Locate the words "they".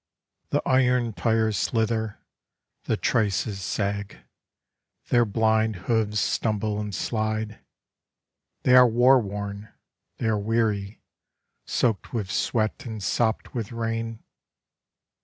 8.63-8.75, 10.17-10.25